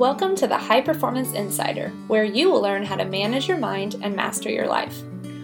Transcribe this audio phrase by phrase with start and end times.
[0.00, 3.96] Welcome to the High Performance Insider, where you will learn how to manage your mind
[4.00, 5.02] and master your life.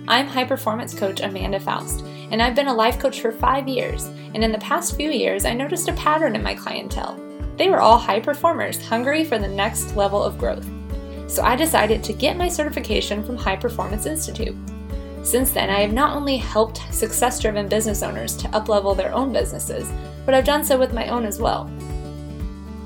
[0.08, 4.06] I'm high performance coach Amanda Faust, and I've been a life coach for five years.
[4.06, 7.20] And in the past few years, I noticed a pattern in my clientele.
[7.58, 10.66] They were all high performers, hungry for the next level of growth.
[11.26, 14.56] So I decided to get my certification from High Performance Institute.
[15.22, 19.34] Since then, I have not only helped success driven business owners to uplevel their own
[19.34, 19.92] businesses,
[20.24, 21.70] but I've done so with my own as well.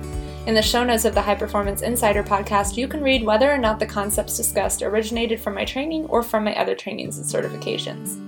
[0.45, 3.57] In the show notes of the High Performance Insider podcast, you can read whether or
[3.57, 8.23] not the concepts discussed originated from my training or from my other trainings and certifications.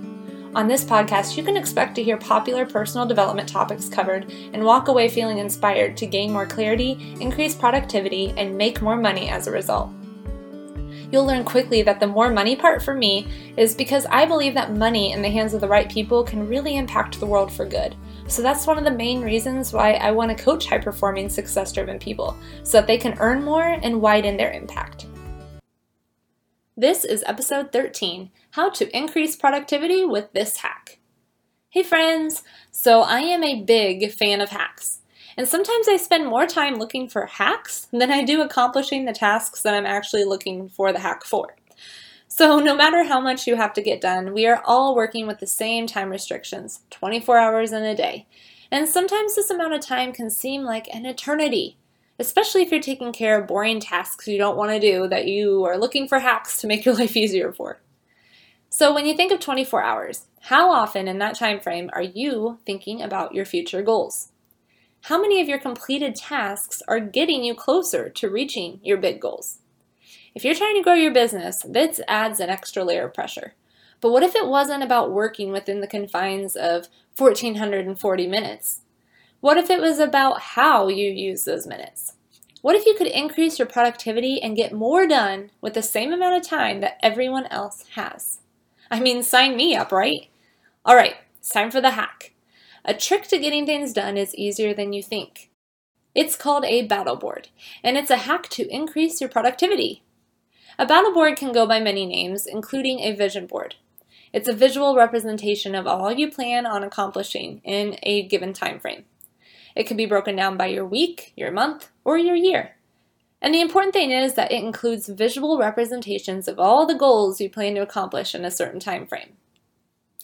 [0.54, 4.88] On this podcast, you can expect to hear popular personal development topics covered and walk
[4.88, 9.52] away feeling inspired to gain more clarity, increase productivity, and make more money as a
[9.52, 9.92] result
[11.12, 14.74] you'll learn quickly that the more money part for me is because I believe that
[14.74, 17.94] money in the hands of the right people can really impact the world for good.
[18.26, 21.70] So that's one of the main reasons why I want to coach high performing, success
[21.70, 25.06] driven people so that they can earn more and widen their impact.
[26.74, 30.98] This is episode 13 How to Increase Productivity with This Hack.
[31.68, 32.42] Hey friends!
[32.70, 35.01] So I am a big fan of hacks.
[35.36, 39.62] And sometimes I spend more time looking for hacks than I do accomplishing the tasks
[39.62, 41.56] that I'm actually looking for the hack for.
[42.28, 45.38] So, no matter how much you have to get done, we are all working with
[45.38, 48.26] the same time restrictions 24 hours in a day.
[48.70, 51.76] And sometimes this amount of time can seem like an eternity,
[52.18, 55.64] especially if you're taking care of boring tasks you don't want to do that you
[55.64, 57.80] are looking for hacks to make your life easier for.
[58.70, 62.58] So, when you think of 24 hours, how often in that time frame are you
[62.64, 64.31] thinking about your future goals?
[65.06, 69.58] How many of your completed tasks are getting you closer to reaching your big goals?
[70.32, 73.54] If you're trying to grow your business, this adds an extra layer of pressure.
[74.00, 76.86] But what if it wasn't about working within the confines of
[77.16, 78.82] 1440 minutes?
[79.40, 82.12] What if it was about how you use those minutes?
[82.60, 86.36] What if you could increase your productivity and get more done with the same amount
[86.36, 88.38] of time that everyone else has?
[88.88, 90.28] I mean, sign me up, right?
[90.84, 92.31] All right, it's time for the hack.
[92.84, 95.50] A trick to getting things done is easier than you think.
[96.14, 97.48] It's called a battle board,
[97.84, 100.02] and it's a hack to increase your productivity.
[100.78, 103.76] A battle board can go by many names, including a vision board.
[104.32, 109.04] It's a visual representation of all you plan on accomplishing in a given time frame.
[109.76, 112.76] It can be broken down by your week, your month, or your year.
[113.40, 117.48] And the important thing is that it includes visual representations of all the goals you
[117.48, 119.36] plan to accomplish in a certain time frame.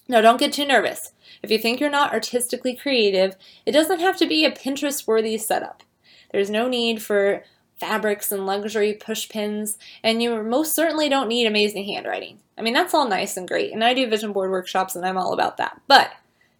[0.09, 1.13] Now, don't get too nervous.
[1.43, 5.37] If you think you're not artistically creative, it doesn't have to be a Pinterest worthy
[5.37, 5.83] setup.
[6.31, 7.43] There's no need for
[7.79, 12.39] fabrics and luxury push pins, and you most certainly don't need amazing handwriting.
[12.57, 15.17] I mean, that's all nice and great, and I do vision board workshops and I'm
[15.17, 15.79] all about that.
[15.87, 16.11] But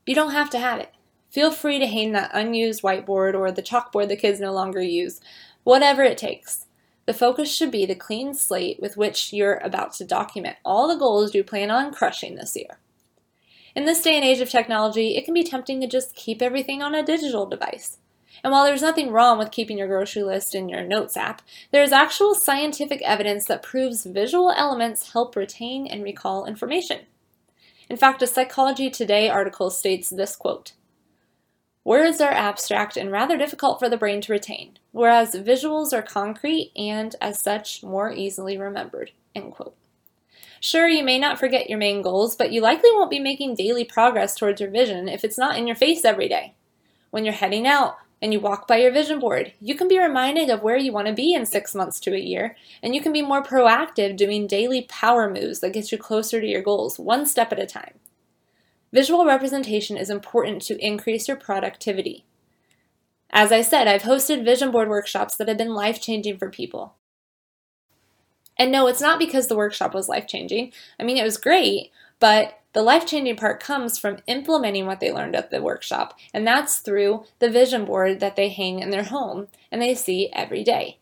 [0.06, 0.94] you don't have to have it.
[1.32, 5.22] Feel free to hang that unused whiteboard or the chalkboard the kids no longer use,
[5.64, 6.68] whatever it takes.
[7.08, 11.00] The focus should be the clean slate with which you're about to document all the
[11.00, 12.78] goals you plan on crushing this year.
[13.76, 16.82] In this day and age of technology, it can be tempting to just keep everything
[16.82, 17.98] on a digital device.
[18.44, 21.42] And while there's nothing wrong with keeping your grocery list in your Notes app,
[21.72, 27.02] there is actual scientific evidence that proves visual elements help retain and recall information.
[27.90, 30.74] In fact, a Psychology Today article states this quote
[31.84, 36.72] Words are abstract and rather difficult for the brain to retain, whereas visuals are concrete
[36.76, 39.12] and, as such, more easily remembered.
[39.34, 39.76] End quote.
[40.62, 43.86] Sure, you may not forget your main goals, but you likely won't be making daily
[43.86, 46.56] progress towards your vision if it's not in your face every day.
[47.12, 50.50] When you're heading out and you walk by your vision board, you can be reminded
[50.50, 53.14] of where you want to be in six months to a year, and you can
[53.14, 57.26] be more proactive doing daily power moves that get you closer to your goals, one
[57.26, 57.94] step at a time.
[58.92, 62.26] Visual representation is important to increase your productivity.
[63.32, 66.96] As I said, I've hosted vision board workshops that have been life changing for people.
[68.60, 70.74] And no, it's not because the workshop was life changing.
[71.00, 75.12] I mean, it was great, but the life changing part comes from implementing what they
[75.12, 79.06] learned at the workshop, and that's through the vision board that they hang in their
[79.06, 81.00] home and they see every day.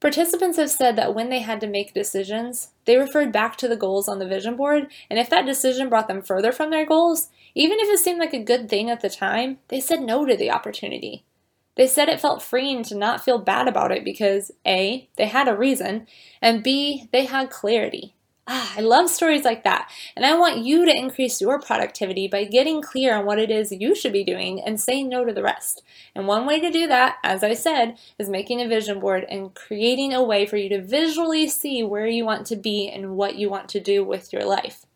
[0.00, 3.76] Participants have said that when they had to make decisions, they referred back to the
[3.76, 7.28] goals on the vision board, and if that decision brought them further from their goals,
[7.54, 10.36] even if it seemed like a good thing at the time, they said no to
[10.36, 11.24] the opportunity.
[11.76, 15.48] They said it felt freeing to not feel bad about it because A, they had
[15.48, 16.06] a reason,
[16.40, 18.14] and B, they had clarity.
[18.48, 19.88] Ah, I love stories like that.
[20.16, 23.70] And I want you to increase your productivity by getting clear on what it is
[23.70, 25.82] you should be doing and saying no to the rest.
[26.14, 29.54] And one way to do that, as I said, is making a vision board and
[29.54, 33.36] creating a way for you to visually see where you want to be and what
[33.36, 34.86] you want to do with your life.